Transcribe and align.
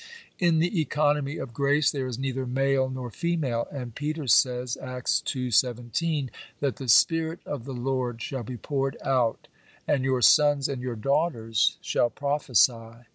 In 0.39 0.57
the 0.57 0.81
economy 0.81 1.37
of 1.37 1.53
grace 1.53 1.91
there 1.91 2.07
is 2.07 2.17
neither 2.17 2.47
male 2.47 2.89
nor 2.89 3.11
female; 3.11 3.67
and 3.71 3.93
Peter 3.93 4.25
says 4.25 4.75
(Acts 4.81 5.21
ii. 5.35 5.51
17) 5.51 6.31
that 6.59 6.77
the 6.77 6.89
Spirit 6.89 7.37
of 7.45 7.65
the 7.65 7.73
Lord 7.75 8.19
shall 8.19 8.41
be 8.41 8.57
poured 8.57 8.97
out, 9.05 9.47
and 9.87 10.03
your 10.03 10.23
sons 10.23 10.67
and 10.67 10.81
your 10.81 10.95
daughters 10.95 11.77
shall 11.81 12.09
prophesy. 12.09 13.03